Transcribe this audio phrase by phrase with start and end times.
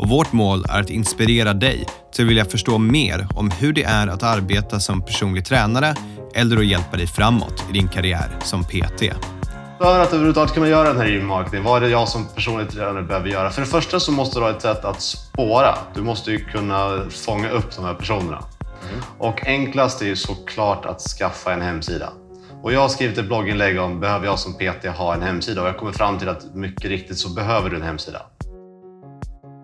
[0.00, 3.82] och vårt mål är att inspirera dig till att vilja förstå mer om hur det
[3.82, 5.94] är att arbeta som personlig tränare
[6.34, 9.02] eller att hjälpa dig framåt i din karriär som PT.
[9.78, 13.02] För att överhuvudtaget kunna göra den här gymmarketing, vad är det jag som personlig tränare
[13.02, 13.50] behöver göra?
[13.50, 15.78] För det första så måste du ha ett sätt att spåra.
[15.94, 18.44] Du måste ju kunna fånga upp de här personerna.
[18.90, 19.02] Mm.
[19.18, 22.12] Och enklast är ju såklart att skaffa en hemsida.
[22.62, 25.68] Och jag har skrivit ett blogginlägg om behöver jag som PT ha en hemsida och
[25.68, 28.22] jag kommer fram till att mycket riktigt så behöver du en hemsida.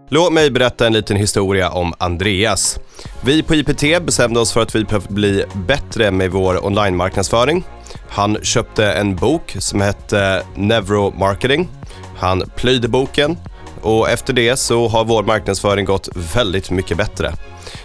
[0.08, 2.78] Låt mig berätta en liten historia om Andreas.
[3.24, 7.64] Vi på IPT bestämde oss för att vi behöver bli bättre med vår online-marknadsföring.
[8.08, 11.68] Han köpte en bok som hette Nevro Marketing.
[12.16, 13.36] Han plöjde boken
[13.82, 17.32] och efter det så har vår marknadsföring gått väldigt mycket bättre.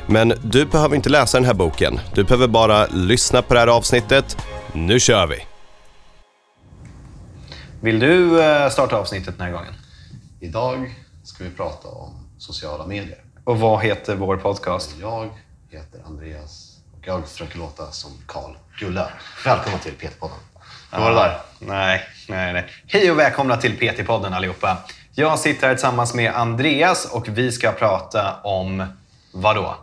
[0.08, 2.00] Men du behöver inte läsa den här boken.
[2.14, 4.38] Du behöver bara lyssna på det här avsnittet.
[4.74, 5.38] Nu kör vi!
[7.82, 9.74] Vill du eh, starta avsnittet den här gången?
[10.40, 10.96] Idag
[11.36, 13.18] ska vi prata om sociala medier.
[13.44, 14.96] Och vad heter vår podcast?
[15.02, 15.30] Jag
[15.70, 19.12] heter Andreas och jag försöker låta som Karl Gulla.
[19.46, 20.40] Välkomna till PT-podden.
[20.92, 21.38] Hur var det där?
[21.60, 22.68] Nej, nej, nej.
[22.88, 24.78] Hej och välkomna till PT-podden allihopa.
[25.14, 28.86] Jag sitter här tillsammans med Andreas och vi ska prata om
[29.34, 29.76] vad då?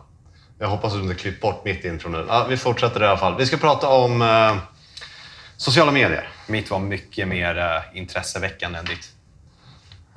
[0.59, 2.25] Jag hoppas att du inte klippt bort mitt intro nu.
[2.29, 3.37] Ja, vi fortsätter i alla fall.
[3.37, 4.57] Vi ska prata om eh,
[5.57, 6.29] sociala medier.
[6.47, 9.18] Mitt var mycket mer eh, intresseväckande än ditt.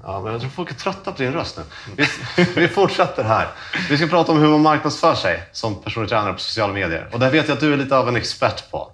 [0.05, 1.63] Ja, men jag tror folk är trötta på din röst nu.
[1.97, 3.49] Vi, vi fortsätter här.
[3.91, 7.09] Vi ska prata om hur man marknadsför sig som personlig tränare på sociala medier.
[7.13, 8.93] Och det vet jag att du är lite av en expert på.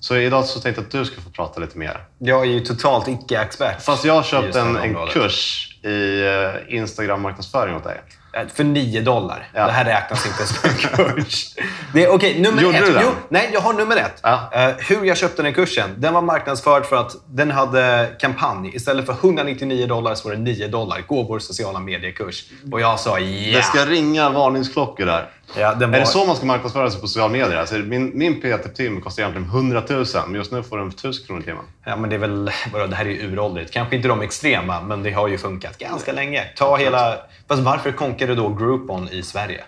[0.00, 2.04] Så idag så tänkte jag att du ska få prata lite mer.
[2.18, 3.82] Jag är ju totalt icke-expert.
[3.82, 8.00] Fast jag har köpt en, en kurs i eh, Instagram-marknadsföring åt dig.
[8.38, 9.48] Eh, för 9 dollar.
[9.54, 9.66] Ja.
[9.66, 11.54] Det här räknas inte som en kurs.
[11.90, 12.86] Okej, okay, nummer Gjorde ett.
[12.86, 13.02] Du den?
[13.04, 14.20] Jo, nej, jag har nummer ett.
[14.22, 14.50] Ja.
[14.56, 15.94] Uh, hur jag köpte den kursen.
[15.96, 18.70] Den var marknadsförd för att den hade kampanj.
[18.74, 21.00] Istället för 199 dollar så var det 9 dollar.
[21.06, 22.44] Gå vår sociala mediekurs.
[22.72, 23.56] Och jag sa ja.
[23.58, 25.30] Det ska ringa varningsklockor där.
[25.56, 25.86] Ja, var...
[25.86, 27.56] Är det så man ska marknadsföra sig på sociala medier?
[27.56, 31.42] Alltså, min min PT-tim kostar egentligen 100 000, men just nu får den 1000 kronor
[31.42, 31.64] i timmen.
[31.84, 32.44] Ja, men det är väl...
[32.72, 33.72] Det här är ju uråldrigt.
[33.72, 36.44] Kanske inte de extrema, men det har ju funkat ganska länge.
[36.56, 37.16] Ta hela...
[37.48, 39.64] Fast varför konkade då Groupon i Sverige?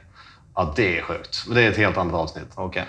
[0.54, 1.44] Ja, det är sjukt.
[1.54, 2.48] Det är ett helt annat avsnitt.
[2.56, 2.82] Okay.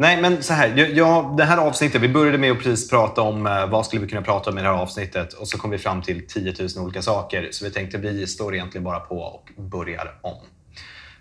[0.00, 0.92] Nej, men så här.
[0.94, 4.08] Jag, det här avsnittet, vi började med att precis prata om uh, vad skulle vi
[4.08, 6.84] kunna prata om i det här avsnittet och så kom vi fram till 10 000
[6.84, 7.48] olika saker.
[7.50, 10.36] Så vi tänkte vi står egentligen bara på och börjar om.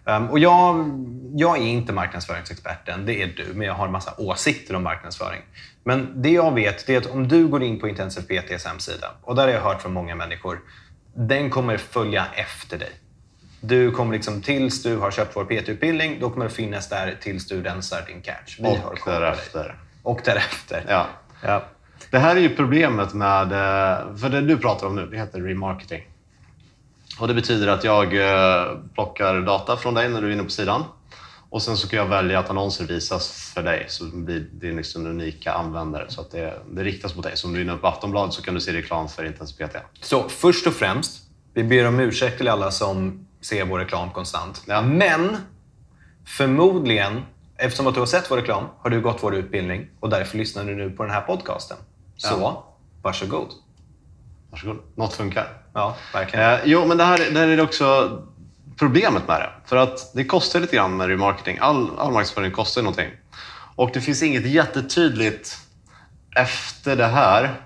[0.07, 0.89] Um, och jag,
[1.35, 5.41] jag är inte marknadsföringsexperten, det är du, men jag har en massa åsikter om marknadsföring.
[5.83, 9.35] Men det jag vet är att om du går in på Intensive PTs hemsida, och
[9.35, 10.59] där har jag hört från många människor,
[11.13, 12.91] den kommer följa efter dig.
[13.61, 17.47] Du kommer liksom tills du har köpt vår PT-utbildning, då kommer det finnas där tills
[17.47, 18.59] du rensar din catch.
[18.59, 19.75] Vi och har därefter.
[20.03, 20.85] Och därefter.
[20.87, 21.07] Ja.
[21.41, 21.63] ja.
[22.11, 25.41] Det här är ju problemet med, eh, för det du pratar om nu, det heter
[25.41, 26.03] remarketing.
[27.19, 30.49] Och det betyder att jag eh, plockar data från dig när du är inne på
[30.49, 30.83] sidan.
[31.49, 35.05] Och sen så kan jag välja att annonser visas för dig, så blir din liksom
[35.05, 36.05] unika användare.
[36.07, 37.37] Så att det, det riktas mot dig.
[37.37, 39.75] Så om du är inne på Aftonbladet så kan du se reklam för Intensiv PT.
[40.01, 41.23] Så först och främst,
[41.53, 44.63] vi ber om ursäkt till alla som ser vår reklam konstant.
[44.65, 44.81] Ja.
[44.81, 45.37] Men
[46.25, 47.21] förmodligen,
[47.57, 50.63] eftersom att du har sett vår reklam, har du gått vår utbildning och därför lyssnar
[50.63, 51.77] du nu på den här podcasten.
[52.17, 52.73] Så, ja.
[53.01, 53.47] varsågod.
[54.51, 54.77] Varsågod.
[54.95, 55.47] Något funkar.
[55.77, 56.53] Ja, verkligen.
[56.53, 58.17] Eh, jo, men det här, det här är också
[58.77, 59.49] problemet med det.
[59.65, 61.57] För att det kostar lite grann med remarketing.
[61.61, 63.09] All, all marknadsföring kostar någonting.
[63.75, 65.57] Och det finns inget jättetydligt
[66.35, 67.61] efter det här.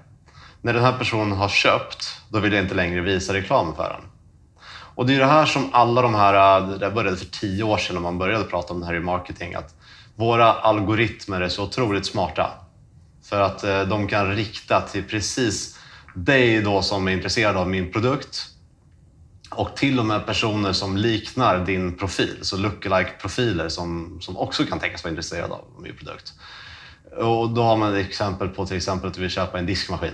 [0.62, 4.10] När den här personen har köpt, då vill jag inte längre visa reklam för den.
[4.96, 7.78] Och det är det här som alla de här, eh, det började för tio år
[7.78, 9.76] sedan när man började prata om det här i marketing, att
[10.16, 12.52] våra algoritmer är så otroligt smarta.
[13.30, 15.78] För att eh, de kan rikta till precis
[16.14, 18.48] dig då som är intresserad av min produkt
[19.52, 24.80] och till och med personer som liknar din profil, så lookalike-profiler som, som också kan
[24.80, 26.34] tänkas vara intresserade av min produkt.
[27.18, 30.14] Och då har man ett exempel på till exempel att du vill köpa en diskmaskin.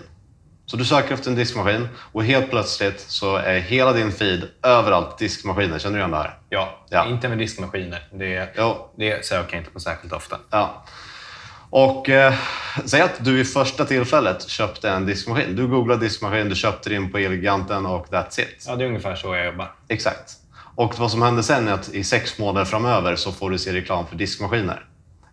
[0.65, 5.17] Så du söker efter en diskmaskin och helt plötsligt så är hela din feed överallt
[5.17, 5.79] diskmaskiner.
[5.79, 6.39] Känner du igen det här?
[6.49, 7.07] Ja, ja.
[7.07, 8.07] inte med diskmaskiner.
[8.13, 8.89] Det, jo.
[8.97, 10.37] det söker jag inte på särskilt ofta.
[10.49, 10.85] Ja.
[11.69, 12.33] Och eh,
[12.85, 15.55] säg att du i första tillfället köpte en diskmaskin.
[15.55, 18.65] Du googlade diskmaskin, du köpte din på Elgiganten och that's it.
[18.67, 19.71] Ja, det är ungefär så jag jobbar.
[19.87, 20.33] Exakt.
[20.75, 23.73] Och vad som händer sen är att i sex månader framöver så får du se
[23.73, 24.85] reklam för diskmaskiner.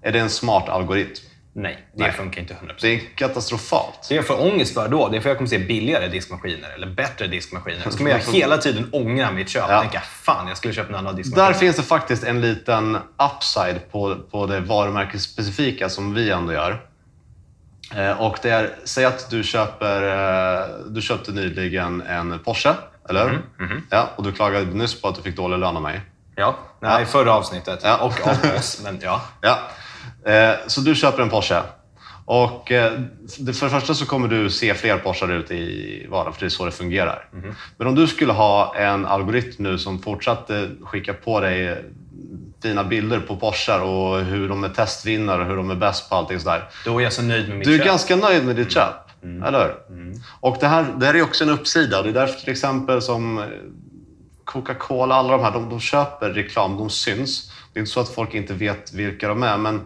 [0.02, 1.25] Är det en smart algoritm?
[1.56, 2.12] Nej, det Nej.
[2.12, 2.73] funkar inte 100%.
[2.81, 4.06] Det är katastrofalt.
[4.09, 6.87] Det jag får ångest för då, det är för jag kommer se billigare diskmaskiner eller
[6.87, 7.91] bättre diskmaskiner.
[7.91, 9.65] Så kommer jag hela tiden ångra mitt köp.
[9.69, 9.81] Ja.
[9.81, 11.45] Tänka, fan jag skulle köpa en annan diskmaskin.
[11.45, 12.99] Där finns det faktiskt en liten
[13.37, 16.87] upside på, på det varumärkesspecifika som vi ändå gör.
[17.97, 20.03] Eh, och det är, säg att du köper,
[20.62, 22.75] eh, du köpte nyligen en Porsche,
[23.09, 23.29] eller
[23.59, 23.83] hur?
[23.91, 26.01] Ja, och du klagade nyss på att du fick dålig lön av mig.
[26.37, 27.06] Ja, nej, Ja.
[27.06, 27.81] förra avsnittet.
[27.83, 27.97] Ja.
[27.97, 29.23] Och av oss, men ja.
[29.41, 29.59] Ja.
[30.26, 31.62] Eh, så du köper en Porsche.
[32.26, 32.93] Och eh,
[33.37, 36.50] för det första så kommer du se fler Porschar ute i vardagen, för det är
[36.50, 37.29] så det fungerar.
[37.76, 41.85] Men om du skulle ha en algoritm nu som fortsatte skicka på dig
[42.62, 46.17] fina bilder på Porschar och hur de är testvinnare och hur de är bäst på
[46.17, 46.69] allting sådär.
[46.85, 47.87] Då är jag så nöjd med mitt Du är köp.
[47.87, 48.94] ganska nöjd med ditt köp,
[49.47, 50.15] eller hur?
[50.41, 52.03] Och det här, det här är också en uppsida.
[52.03, 53.44] Det är därför till exempel som eh,
[54.44, 57.53] Coca-Cola, alla de här, de, de köper reklam, de syns.
[57.73, 59.81] Det är inte så att folk inte vet vilka de är, men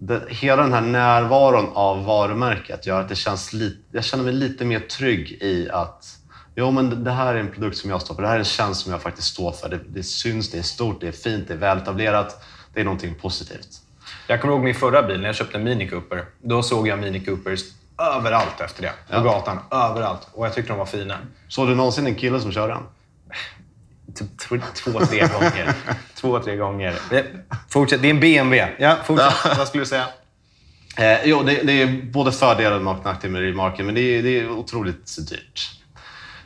[0.00, 4.32] det, hela den här närvaron av varumärket gör att det känns lite, jag känner mig
[4.32, 6.16] lite mer trygg i att
[6.54, 8.22] Jo, men det- här är en produkt som jag står för.
[8.22, 9.68] Det här är en tjänst som jag faktiskt står för.
[9.68, 12.44] Det, det syns, det är stort, det är fint, det är väletablerat.
[12.74, 13.68] Det är någonting positivt.
[14.26, 16.24] Jag kommer ihåg min förra bil, när jag köpte en Mini Cooper.
[16.42, 17.60] Då såg jag Mini Coopers
[18.16, 18.88] överallt efter det.
[19.08, 19.20] På Ja.
[19.22, 20.28] gatan, överallt.
[20.32, 21.18] Och jag tyckte de var fina.
[21.48, 22.82] Såg du någonsin en kille som kör den?
[24.14, 24.38] Typ
[24.74, 25.74] två, tre gånger.
[26.14, 26.94] två, tre gånger.
[27.10, 27.24] Eh,
[27.68, 28.02] Fortsätt.
[28.02, 28.74] Det är en BMW.
[28.78, 29.58] Ja, fortsätt.
[29.58, 30.06] Vad skulle du säga?
[30.96, 34.40] Eh, jo, det, det är både fördelar och nackdelar med remarketing, men det är, det
[34.40, 35.70] är otroligt dyrt.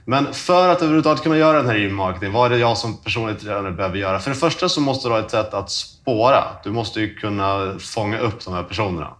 [0.04, 3.40] Men för att överhuvudtaget kunna göra den här remarketing, vad är det jag som personlig
[3.40, 4.18] tränare behöver göra?
[4.18, 6.44] För det första så måste du ha ett sätt att spåra.
[6.64, 9.14] Du måste ju kunna fånga upp de här personerna.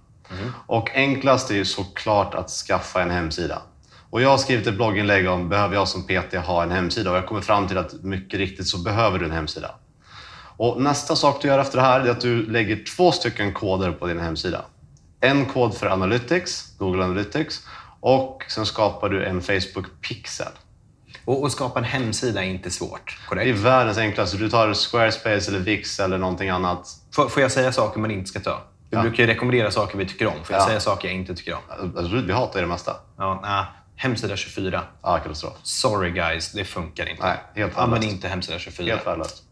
[0.66, 3.62] Och enklast är ju såklart att skaffa en hemsida.
[4.14, 7.10] Och jag har skrivit ett blogginlägg om behöver jag som PT ha en hemsida?
[7.10, 9.70] Och jag kommer fram till att mycket riktigt så behöver du en hemsida.
[10.56, 13.92] Och nästa sak du gör efter det här är att du lägger två stycken koder
[13.92, 14.64] på din hemsida.
[15.20, 17.66] En kod för Analytics, Google Analytics,
[18.00, 20.46] och sen skapar du en Facebook Pixel.
[21.24, 23.18] Och, och skapa en hemsida är inte svårt.
[23.30, 23.58] Det är Korrekt?
[23.58, 24.36] världens enklaste.
[24.36, 26.88] Du tar Squarespace eller Wix eller någonting annat.
[27.14, 28.62] Får, får jag säga saker man inte ska ta?
[28.90, 29.02] Vi Ja.
[29.02, 30.34] brukar ju rekommendera saker vi tycker om.
[30.44, 30.66] Får jag Ja.
[30.66, 31.92] säga saker jag inte tycker om?
[31.96, 32.96] Alltså, vi hatar ju det mesta.
[33.18, 33.64] Ja, nej.
[33.96, 34.84] Hemsida 24.
[35.02, 35.52] Ja, katastrof.
[35.62, 37.22] Sorry guys, det funkar inte.
[37.22, 38.14] Nej, helt Använd värdelöst.
[38.14, 38.94] inte hemsida 24.
[38.94, 39.42] Helt värdelöst.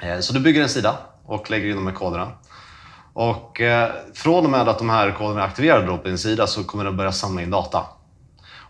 [0.00, 2.32] Eh, Så du bygger en sida och lägger in de här koderna.
[3.12, 6.64] Och eh, från och med att de här koderna är aktiverade på din sida så
[6.64, 7.86] kommer den börja samla in data.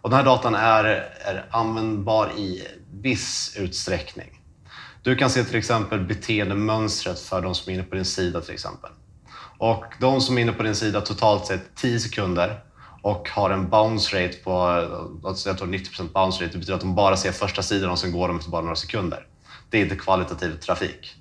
[0.02, 0.84] Och den här datan är,
[1.25, 4.40] är användbar i viss utsträckning.
[5.02, 8.55] Du kan se till exempel beteendemönstret för de som är inne på din sida till
[8.55, 8.90] exempel.
[9.58, 12.61] Och de som är inne på din sida totalt sett 10 sekunder
[13.04, 14.60] och har en bounce rate på
[15.24, 16.52] alltså jag tror 90% bounce rate.
[16.52, 18.76] Det betyder att de bara ser första sidan och sen går de efter bara några
[18.76, 19.26] sekunder.
[19.70, 21.14] Det är inte kvalitativ trafik.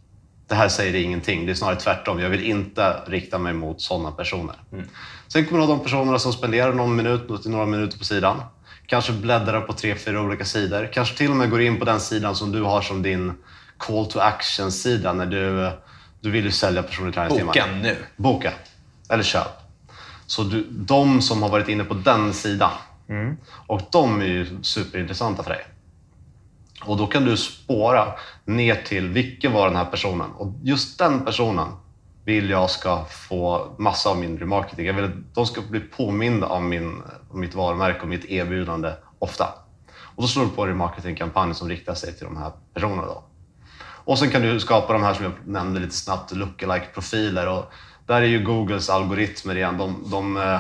[0.48, 1.46] Det här säger ingenting.
[1.46, 2.20] Det är snarare tvärtom.
[2.20, 4.56] Jag vill inte rikta mig mot sådana personer.
[5.28, 8.42] Sen kommer du ha de personerna som spenderar någon minut några minuter på sidan.
[8.86, 10.90] Kanske bläddrar på tre, fyra olika sidor.
[10.94, 13.34] Kanske till och med går in på den sidan som du har som din
[13.78, 15.72] call to action-sida när du,
[16.22, 17.54] du vill ju sälja personlig träningstimmar.
[17.54, 17.98] Boka nu.
[18.16, 18.54] Boka.
[19.10, 19.63] Eller köp.
[20.34, 22.72] Så du, de som har varit inne på den sidan.
[23.68, 25.66] Och de är ju superintressanta för dig.
[26.86, 28.14] Och då kan du spåra
[28.46, 30.32] ner till vilken var den här personen.
[30.32, 31.68] Och just den personen
[32.26, 34.86] vill jag ska få massa av min remarketing.
[34.86, 38.92] Jag vill att de ska bli påminda om, min, om mitt varumärke och mitt erbjudande
[39.20, 39.46] ofta.
[40.16, 43.06] Och då slår du på en remarketingkampanj som riktar sig till de här personerna.
[43.06, 43.24] Då.
[44.06, 47.74] Och sen kan du skapa de här som jag nämnde lite snabbt, lookalike profiler och
[48.06, 49.78] där är ju Googles algoritmer igen.
[49.78, 50.60] De, de eh,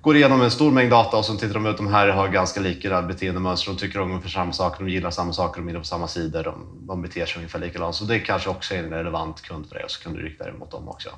[0.00, 1.76] går igenom en stor mängd data och så tittar de ut.
[1.76, 3.72] De här har ganska lika beteendemönster.
[3.72, 6.42] De tycker ungefär samma saker, de gillar samma saker, de är på samma sidor.
[6.44, 7.94] De, de beter sig ungefär likadant.
[7.94, 10.44] Så det kanske också är en relevant kund för dig och så kan du rikta
[10.44, 11.10] dig mot dem också.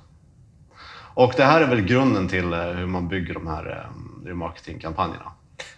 [1.15, 5.33] Och det här är väl grunden till eh, hur man bygger de här eh, remarketingkampanjerna.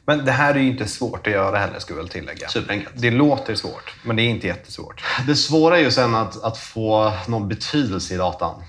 [0.06, 2.48] Men det här är ju inte svårt att göra heller, skulle jag väl tillägga.
[2.48, 2.94] Superenkelt.
[2.96, 5.04] Det låter svårt, men det är inte jättesvårt.
[5.26, 8.62] Det svåra är ju sen att, att få någon betydelse i datan.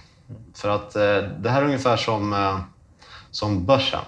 [0.55, 2.59] För att eh, det här är ungefär som, eh,
[3.31, 4.01] som börsen.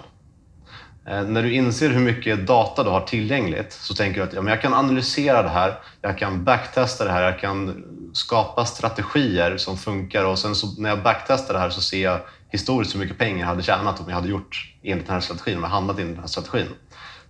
[1.06, 4.42] Eh, när du inser hur mycket data du har tillgängligt så tänker du att ja,
[4.42, 9.56] men jag kan analysera det här, jag kan backtesta det här, jag kan skapa strategier
[9.56, 13.00] som funkar och sen så, när jag backtestar det här så ser jag historiskt hur
[13.00, 15.70] mycket pengar jag hade tjänat om jag hade gjort enligt den här strategin, om jag
[15.70, 16.68] handlat enligt den här strategin.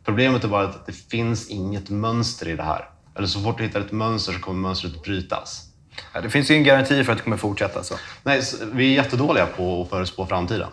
[0.04, 2.90] Problemet är bara att det finns inget mönster i det här.
[3.16, 5.67] Eller så fort du hittar ett mönster så kommer mönstret brytas.
[6.12, 7.95] Ja, det finns ju ingen garanti för att det kommer fortsätta så.
[8.23, 10.69] Nej, vi är jättedåliga på att förutspå framtiden.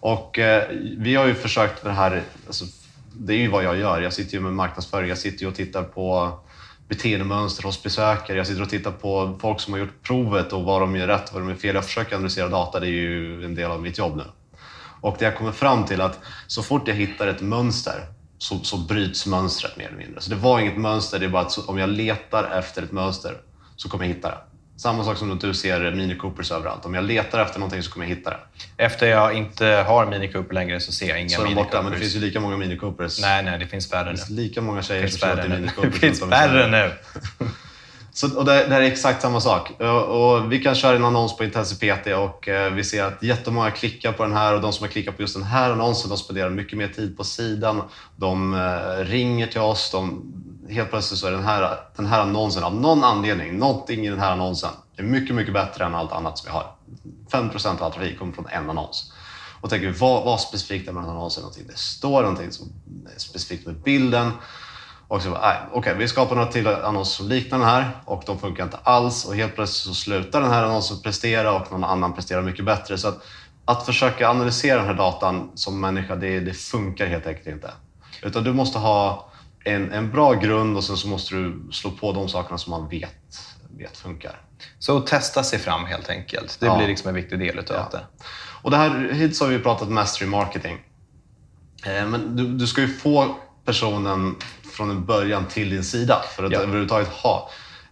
[0.00, 0.68] Och eh,
[0.98, 2.64] vi har ju försökt med det här, alltså,
[3.12, 4.00] det är ju vad jag gör.
[4.00, 6.38] Jag sitter ju med marknadsföring, jag sitter ju och tittar på
[6.88, 8.36] beteendemönster hos besökare.
[8.36, 11.28] Jag sitter och tittar på folk som har gjort provet och vad de gör rätt
[11.28, 11.74] och vad de gör fel.
[11.74, 14.24] Jag försöker analysera data, det är ju en del av mitt jobb nu.
[15.00, 18.06] Och det jag kommer fram till att så fort jag hittar ett mönster
[18.38, 20.20] så, så bryts mönstret mer eller mindre.
[20.20, 23.36] Så det var inget mönster, det är bara att om jag letar efter ett mönster
[23.82, 24.38] så kommer jag hitta det.
[24.76, 26.84] Samma sak som att du ser Mini Coopers överallt.
[26.84, 28.36] Om jag letar efter någonting så kommer jag hitta det.
[28.76, 31.82] Efter jag inte har Mini Cooper längre så ser jag inga Så Mini borta, Coopers.
[31.84, 33.20] men det finns ju lika många Mini Coopers.
[33.20, 34.16] Nej, nej, det finns färre Det nu.
[34.16, 35.68] finns lika många tjejer Det som färre Mini.
[35.68, 35.92] Coopers.
[36.00, 36.92] Det finns färre nu.
[38.14, 39.70] Så, och det, det här är exakt samma sak.
[39.80, 43.22] Och, och vi kan köra en annons på Intensiv PT och eh, vi ser att
[43.22, 46.08] jättemånga klickar på den här och de som har klickat på just den här annonsen
[46.08, 47.82] de spenderar mycket mer tid på sidan.
[48.16, 49.90] De eh, ringer till oss.
[49.90, 50.32] De,
[50.68, 54.20] helt plötsligt så är den här, den här annonsen av någon anledning, någonting i den
[54.20, 56.74] här annonsen är mycket, mycket bättre än allt annat som vi har.
[57.30, 59.12] 5% av all trafik kommer från en annons.
[59.60, 61.42] Och tänker vi, vad, vad specifikt är med den här annonsen?
[61.42, 62.72] Någonting det står någonting som
[63.14, 64.30] är specifikt med bilden.
[65.08, 68.22] Och så bara, nej, okej, vi skapar några till annonser som liknar den här och
[68.26, 69.24] de funkar inte alls.
[69.24, 72.98] Och helt plötsligt så slutar den här annonsen prestera och någon annan presterar mycket bättre.
[72.98, 73.22] Så att,
[73.64, 77.70] att försöka analysera den här datan som människa, det, det funkar helt enkelt inte.
[78.22, 79.31] Utan du måste ha
[79.64, 82.88] en, en bra grund och sen så måste du slå på de sakerna som man
[82.88, 83.38] vet,
[83.78, 84.40] vet funkar.
[84.78, 86.56] Så testa sig fram helt enkelt.
[86.60, 86.76] Det Ja.
[86.76, 87.98] blir liksom en viktig del utav Ja.
[87.98, 88.04] det.
[88.62, 90.78] Och det här, hittills har vi pratat mastery marketing.
[91.86, 94.36] Eh, Men du, du ska ju få personen
[94.72, 96.58] från en början till din sida för att Ja.
[96.58, 97.50] överhuvudtaget ha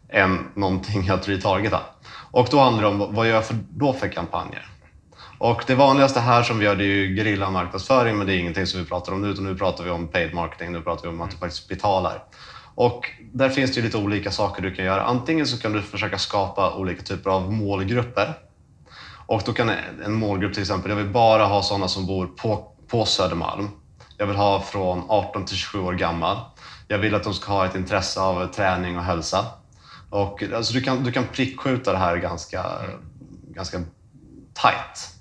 [0.08, 1.80] en, någonting att retargeta.
[2.30, 4.66] Och då handlar det om vad gör jag för, då för kampanjer?
[5.42, 8.38] Och det vanligaste här som vi gör det är ju gerilla marknadsföring men det är
[8.38, 11.02] ingenting som vi pratar om nu utan nu pratar vi om paid marketing, nu pratar
[11.02, 12.24] vi om att du faktiskt betalar.
[12.74, 15.02] Och där finns det ju lite olika saker du kan göra.
[15.02, 18.34] Antingen så kan du försöka skapa olika typer av målgrupper
[19.26, 19.70] och då kan
[20.04, 23.68] en målgrupp till exempel, jag vill bara ha sådana som bor på, på Södermalm.
[24.16, 26.36] Jag vill ha från 18 till 27 år gammal.
[26.88, 29.46] Jag vill att de ska ha ett intresse av träning och hälsa.
[30.10, 32.64] Och, alltså, du, kan, du kan prickskjuta det här ganska,
[33.54, 33.78] ganska
[34.54, 35.19] tight.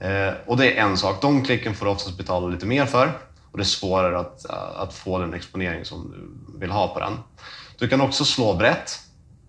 [0.00, 1.22] Eh, och det är en sak.
[1.22, 3.12] De klicken får du oftast betala lite mer för
[3.52, 4.46] och det är svårare att,
[4.76, 6.10] att få den exponering som
[6.52, 7.18] du vill ha på den.
[7.78, 9.00] Du kan också slå brett.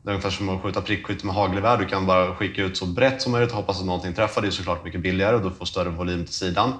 [0.03, 1.77] Det är ungefär som att skjuta prickskytte med hagelgevär.
[1.77, 4.41] Du kan bara skicka ut så brett som möjligt och hoppas att någonting träffar.
[4.41, 6.73] Det är såklart mycket billigare och du får större volym till sidan.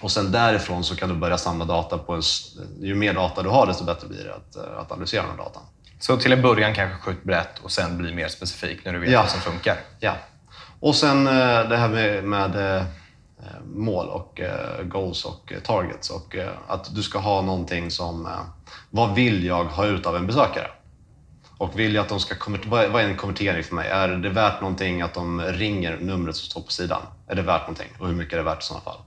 [0.00, 2.22] Och sen därifrån så kan du börja samla data på en...
[2.80, 5.62] Ju mer data du har desto bättre blir det att, eh, att analysera den datan.
[5.98, 9.10] Så till en början kanske skjut brett och sen bli mer specifik när du vet
[9.10, 9.20] Ja.
[9.20, 9.76] vad som funkar.
[10.00, 10.14] Ja.
[10.80, 12.84] Och sen eh, det här med, med eh,
[13.64, 16.10] mål och eh, goals och targets.
[16.10, 18.28] Och att du ska ha någonting som,
[18.90, 20.66] vad vill jag ha ut av en besökare?
[21.58, 22.34] Och vill jag att de ska
[22.66, 23.88] vad är en konvertering för mig?
[23.88, 27.02] Är det värt någonting att de ringer numret som står på sidan?
[27.26, 27.88] Är det värt någonting?
[27.98, 28.98] Och hur mycket är det värt i sådana fall?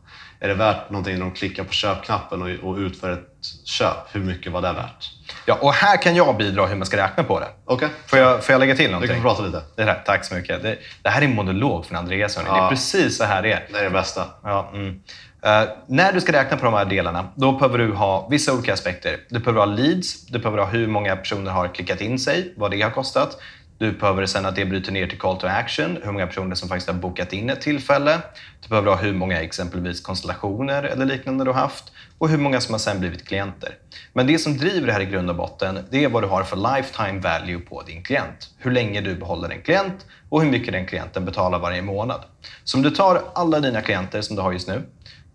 [0.44, 3.28] Är det värt någonting när de klickar på köpknappen och, och utför ett
[3.66, 3.96] köp?
[4.12, 5.10] Hur mycket var det värt?
[5.46, 7.48] Ja, och här kan jag bidra hur man ska räkna på det.
[7.66, 9.10] Okej, Får jag, får jag lägga till någonting?
[9.16, 9.62] kan få prata lite.
[9.76, 10.64] Det här, tack så mycket.
[10.64, 12.36] Det, det här är en monolog från Andreas.
[12.36, 12.50] hörni.
[12.50, 12.70] Det är Ja.
[12.70, 13.68] precis så här det är.
[13.72, 14.26] Det är det bästa.
[14.44, 15.00] Ja, mm.
[15.42, 18.74] Eh, när du ska räkna på de här delarna, då behöver du ha vissa olika
[18.74, 19.18] aspekter.
[19.30, 22.72] Du behöver ha leads, du behöver ha hur många personer har klickat in sig, vad
[22.72, 23.38] det har kostat.
[23.78, 26.70] Du behöver sen att det bryter ner till call to action, hur många personer som
[26.70, 28.20] faktiskt har bokat in ett tillfälle.
[28.62, 32.62] Du behöver ha hur många exempelvis konstellationer eller liknande du har haft och hur många
[32.62, 33.78] som har sen blivit klienter.
[34.14, 36.44] Men det som driver det här i grund och botten, det är vad du har
[36.44, 38.50] för lifetime value på din klient.
[38.58, 42.22] Hur länge du behåller en klient och hur mycket den klienten betalar varje månad.
[42.64, 44.82] Så om du tar alla dina klienter som du har just nu,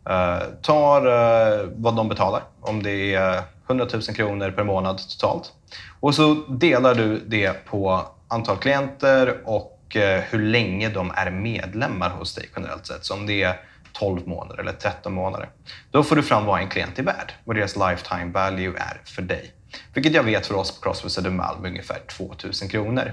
[0.09, 5.52] eh, tar eh, vad de betalar, om det är 100 000 kronor per månad totalt.
[6.00, 12.11] Och så delar du det på antal klienter och eh, hur länge de är medlemmar
[12.11, 13.04] hos dig generellt sett.
[13.04, 13.61] Så om det är
[13.92, 15.49] 12 månader eller 13 månader.
[15.90, 19.23] Då får du fram vad en klient är värd, vad deras lifetime value är för
[19.23, 19.52] dig.
[19.94, 23.12] Vilket jag vet för oss på Crossfit Södermalm är ungefär 2000 kronor.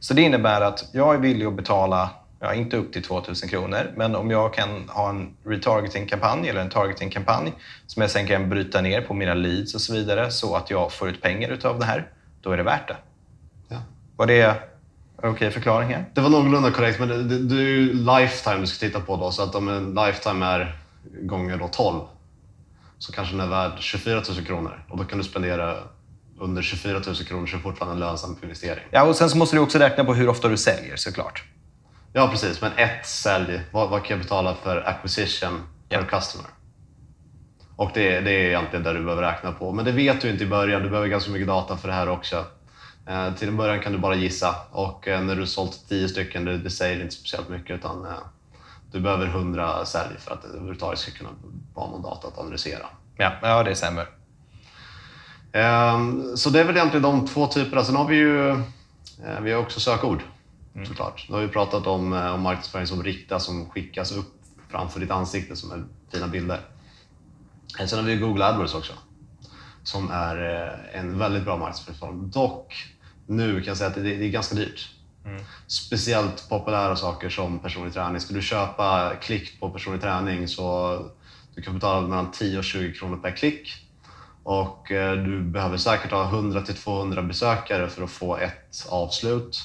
[0.00, 3.92] Så det innebär att jag är villig att betala, ja, inte upp till 2000 kronor,
[3.96, 7.52] men om jag kan ha en retargeting-kampanj eller en targeting-kampanj
[7.86, 10.92] som jag sen kan bryta ner på mina leads och så vidare så att jag
[10.92, 12.08] får ut pengar utav det här,
[12.40, 12.96] då är det värt det.
[14.16, 14.42] Var det
[15.22, 16.04] en okej förklaring här?
[16.14, 19.16] Det var någorlunda korrekt, men det, det, det är ju lifetime du ska titta på
[19.16, 19.30] då.
[19.30, 20.76] Så att om en lifetime är
[21.22, 22.00] gånger då 12
[22.98, 24.84] så kanske den är värd 24 000 kronor.
[24.88, 25.76] Och då kan du spendera
[26.40, 28.84] under 24 000 kronor så är det fortfarande en lönsam investering.
[28.90, 31.44] Ja, och sen så måste du också räkna på hur ofta du säljer såklart.
[32.12, 32.60] Ja, precis.
[32.60, 36.18] Men ett sälj, vad, vad kan jag betala för acquisition per Ja.
[36.18, 36.46] customer?
[37.76, 39.72] Och det, det är egentligen det du behöver räkna på.
[39.72, 40.82] Men det vet du inte i början.
[40.82, 42.44] Du behöver ganska mycket data för det här också.
[43.06, 46.44] Eh, till en början kan du bara gissa och eh, när du sålt 10 stycken,
[46.44, 48.12] det, det säger inte speciellt mycket utan eh,
[48.92, 51.30] du behöver 100 sälj för att det överhuvudtaget ska kunna
[51.74, 52.86] vara någon data att analysera.
[53.16, 54.06] Ja, ja det stämmer.
[55.52, 57.84] Ehm, så det är väl egentligen de två typerna.
[57.84, 58.62] Sen har vi ju
[59.40, 60.22] vi har också sökord
[60.86, 61.26] såklart.
[61.28, 64.34] Då har vi pratat om, om marknadsföring som riktas, som skickas upp
[64.68, 66.60] framför ditt ansikte som är fina bilder.
[67.86, 68.92] Sen har vi Google AdWords också,
[69.84, 72.30] som är eh, en väldigt bra marknadsföringsform.
[72.30, 72.86] Dock,
[73.26, 74.88] nu kan jag säga att det, det är ganska dyrt.
[75.66, 78.20] Speciellt populära saker som personlig träning.
[78.20, 80.98] Ska du köpa klick på personlig träning så
[81.54, 83.68] du kan betala mellan 10 och 20 kronor per klick.
[84.42, 89.58] Och eh, du behöver säkert ha 100 till 200 besökare för att få ett avslut.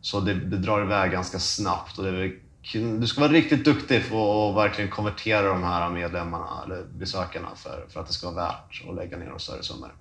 [0.00, 1.98] Så det, det drar iväg ganska snabbt.
[1.98, 2.38] Och det är,
[2.72, 7.86] du ska vara riktigt duktig för att verkligen konvertera de här medlemmarna eller besökarna för,
[7.88, 9.92] för att det ska vara värt att lägga ner de större summor.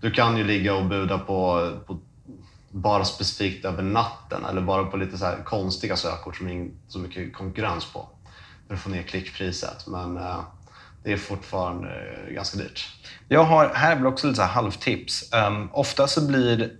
[0.00, 1.98] Du kan ju ligga och buda på, på
[2.70, 6.54] bara specifikt över natten eller bara på lite så här konstiga sökord som det är
[6.54, 8.08] inte så mycket konkurrens på
[8.66, 9.86] för att få ner klickpriset.
[9.86, 10.40] Men eh,
[11.02, 12.88] det är fortfarande eh, ganska dyrt.
[13.28, 15.32] Jag har, här är väl också lite så här halvtips.
[15.32, 16.72] Um, ofta så blir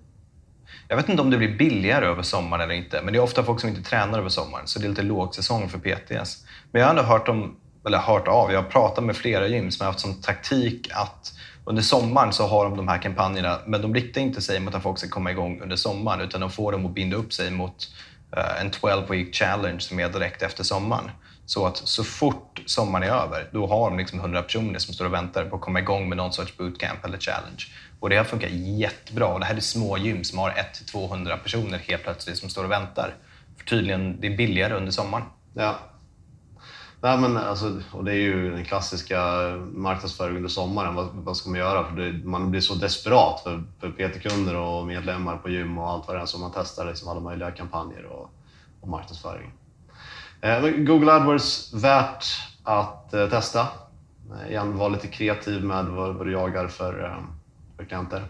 [0.89, 3.45] jag vet inte om det blir billigare över sommaren eller inte, men det är ofta
[3.45, 6.45] folk som inte tränar över sommaren, så det är lite lågsäsong för PTS.
[6.73, 9.71] Men jag har ändå hört, om, eller hört av, jag har pratat med flera gym
[9.71, 11.33] som har haft som taktik att
[11.65, 14.83] under sommaren så har de de här kampanjerna, men de riktar inte sig mot att
[14.83, 17.91] folk ska komma igång under sommaren, utan de får dem att binda upp sig mot
[18.37, 21.11] eh, en 12 week challenge som är direkt efter sommaren.
[21.49, 25.05] Så att så fort sommaren är över, då har de liksom 100 personer som står
[25.05, 27.65] och väntar på att komma igång med någon sorts bootcamp eller challenge.
[28.01, 29.27] Och det har funkat jättebra.
[29.27, 32.71] Och det här är små gym som har 1-200 personer helt plötsligt som står och
[32.71, 33.15] väntar.
[33.57, 35.25] För tydligen, det är billigare under sommaren.
[35.55, 35.79] Ja.
[37.01, 39.21] Nej, men alltså, och det är ju den klassiska
[39.73, 40.95] marknadsföringen under sommaren.
[40.95, 41.85] Vad, vad ska man göra?
[41.85, 46.07] För det, man blir så desperat för, för PT-kunder och medlemmar på gym och allt
[46.07, 46.27] vad det är.
[46.27, 48.31] Så man testar liksom alla möjliga kampanjer och,
[48.81, 49.53] och marknadsföring.
[50.41, 52.25] Eh, Google AdWords, värt
[52.63, 53.69] att eh, testa.
[54.33, 57.17] Eh, igen, var lite kreativ med vad, vad du jagar för,
[57.77, 58.25] för klienter.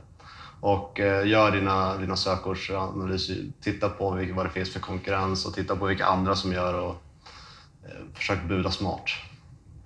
[0.60, 3.36] Och gör dina, dina sökordsanalyser.
[3.60, 6.74] Titta på vilka, vad det finns för konkurrens och titta på vilka andra som gör
[6.74, 7.02] och
[8.14, 9.10] försök buda smart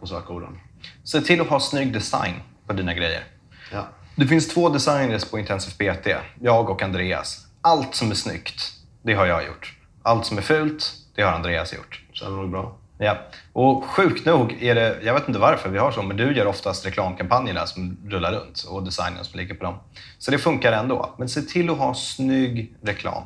[0.00, 0.59] på sökorden.
[1.05, 2.35] Se till att ha snygg design
[2.66, 3.25] på dina grejer.
[3.73, 3.88] Ja.
[4.16, 6.07] Det finns två designers på Intensive PT,
[6.40, 7.47] jag och Andreas.
[7.61, 9.77] Allt som är snyggt, det har jag gjort.
[10.03, 12.03] Allt som är fult, det har Andreas gjort.
[12.12, 12.77] Känner nog bra.
[12.98, 13.18] Ja.
[13.53, 16.46] Och sjukt nog är det, jag vet inte varför vi har så, men du gör
[16.46, 19.79] oftast reklamkampanjerna som rullar runt och designen som ligger på dem.
[20.18, 21.14] Så det funkar ändå.
[21.18, 23.22] Men se till att ha snygg reklam.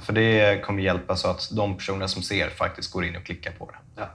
[0.00, 3.52] För det kommer hjälpa så att de personer som ser faktiskt går in och klickar
[3.52, 4.00] på det.
[4.00, 4.08] Ja.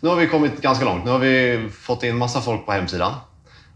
[0.00, 1.04] Nu har vi kommit ganska långt.
[1.04, 3.12] Nu har vi fått in massa folk på hemsidan.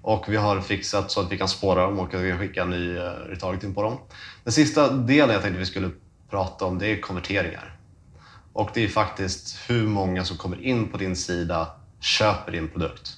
[0.02, 2.96] Och vi har fixat så att vi kan spåra dem och vi kan skicka ny
[2.96, 3.98] eh, retargeting på dem.
[4.44, 5.90] Den sista delen jag tänkte vi skulle
[6.30, 7.76] prata om det är konverteringar.
[8.52, 11.68] Och det är faktiskt hur många som kommer in på din sida
[12.00, 13.16] köper din produkt.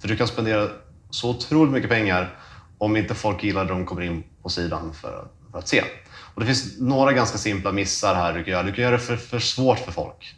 [0.00, 0.68] För du kan spendera
[1.10, 2.38] så otroligt mycket pengar
[2.78, 5.84] om inte folk gillar det de kommer in på sidan för, för att se.
[6.34, 8.62] Och det finns några ganska simpla missar här du kan göra.
[8.62, 10.36] Du kan göra det för, för svårt för folk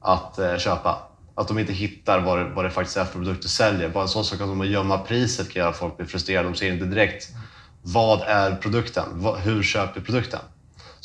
[0.00, 0.98] att eh, köpa.
[1.34, 3.88] Att de inte hittar vad det, vad det faktiskt är för produkt du säljer.
[3.88, 6.48] Bara en sån sak som att gömma priset kan göra folk bli frustrerade.
[6.48, 7.28] De ser inte direkt
[7.82, 9.04] vad är produkten?
[9.12, 10.40] Vad, hur köper produkten?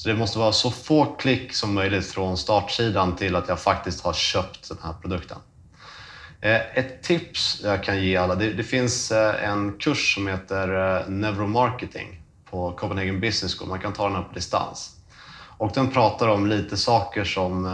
[0.01, 4.03] Så det måste vara så få klick som möjligt från startsidan till att jag faktiskt
[4.03, 5.37] har köpt den här produkten.
[6.41, 10.97] Eh, ett tips jag kan ge alla, det, det finns eh, en kurs som heter
[10.97, 13.69] eh, Neuromarketing på Copenhagen Business School.
[13.69, 14.95] Man kan ta den här på distans.
[15.57, 17.65] Och den pratar om lite saker som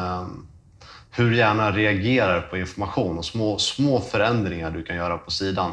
[1.12, 5.72] hur hjärnan reagerar på information och små, små förändringar du kan göra på sidan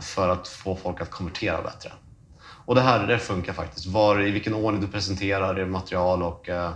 [0.00, 1.92] för att få folk att konvertera bättre.
[2.64, 3.86] Och det här det funkar faktiskt.
[3.86, 6.70] Var, I vilken ordning du presenterar ditt material och eh,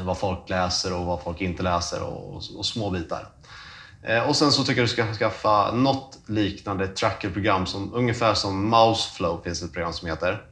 [0.00, 3.28] vad folk läser och vad folk inte läser och, och, och små bitar.
[4.02, 8.68] Eh, och sen så tycker jag du ska skaffa något liknande trackerprogram, som, ungefär som
[8.70, 10.42] Mouseflow finns ett program som heter.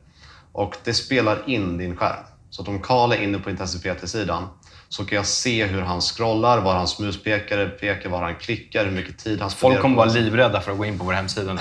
[0.53, 2.25] Och det spelar in din skärm.
[2.51, 4.49] Så att om Karl är inne på intensitet-sidan
[4.89, 8.93] så kan jag se hur han scrollar, var hans muspekare pekar, var han klickar, hur
[8.93, 11.53] mycket tid han spenderar Folk kommer vara livrädda för att gå in på vår hemsida
[11.53, 11.61] nu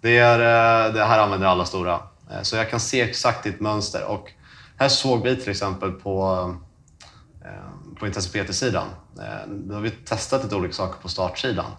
[0.00, 2.00] det, är, eh, det här använder alla stora.
[2.30, 4.04] Eh, så jag kan se exakt ditt mönster.
[4.04, 4.32] Och
[4.76, 6.54] här såg vi till exempel på,
[7.44, 8.86] eh, på intensitet-sidan.
[9.46, 11.70] Då har vi testat lite olika saker på startsidan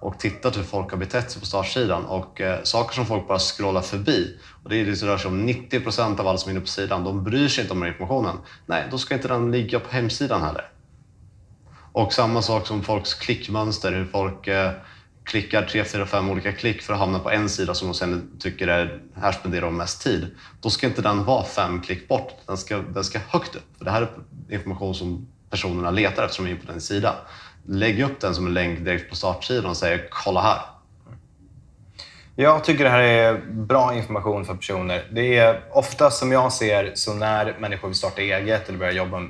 [0.00, 3.38] och tittat hur folk har betett sig på startsidan och eh, saker som folk bara
[3.38, 4.38] scrollar förbi.
[4.62, 6.60] Och det är det som rör sig om 90 procent av alla som är inne
[6.60, 7.04] på sidan.
[7.04, 8.36] De bryr sig inte om den här informationen.
[8.66, 10.70] Nej, då ska inte den ligga på hemsidan heller.
[11.92, 14.72] Och samma sak som folks klickmönster, hur folk eh,
[15.26, 18.30] klickar tre, fyra, fem olika klick för att hamna på en sida som de sen
[18.38, 20.26] tycker är, här spenderar de mest tid.
[20.60, 23.62] Då ska inte den vara fem klick bort, den ska, den ska högt upp.
[23.78, 27.14] För det här är information som personerna letar efter som är inne på din sida.
[27.66, 30.60] Lägg upp den som en länk direkt på startsidan och säg “kolla här”.
[32.38, 35.08] Jag tycker det här är bra information för personer.
[35.12, 39.22] Det är ofta som jag ser, så när människor vill starta eget eller börja jobba,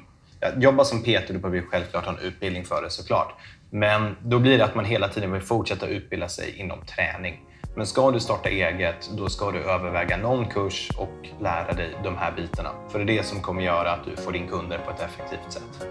[0.57, 3.35] jobba som PT, då behöver vi självklart ha en utbildning för det såklart.
[3.77, 7.41] Men då blir det att man hela tiden vill fortsätta utbilda sig inom träning.
[7.75, 12.17] Men ska du starta eget, då ska du överväga någon kurs och lära dig de
[12.17, 12.69] här bitarna.
[12.89, 15.53] För det är det som kommer göra att du får in kunder på ett effektivt
[15.53, 15.89] sätt.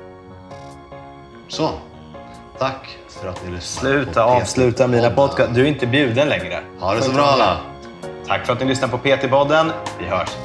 [1.48, 1.70] Så,
[2.60, 5.56] tack för att ni lyssnade Sluta avsluta mina podcast.
[5.56, 6.60] Du är inte bjuden längre.
[6.80, 7.58] Ha det så bra alla!
[8.28, 9.72] Tack för att ni lyssnar på PT-podden.
[10.00, 10.45] Vi hörs.